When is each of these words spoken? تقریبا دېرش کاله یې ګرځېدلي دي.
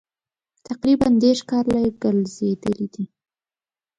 تقریبا 0.67 1.07
دېرش 1.23 1.39
کاله 1.49 1.77
یې 1.83 1.89
ګرځېدلي 2.01 2.87
دي. 2.93 3.05